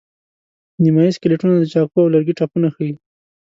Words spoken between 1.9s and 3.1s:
او لرګي ټپونه ښيي.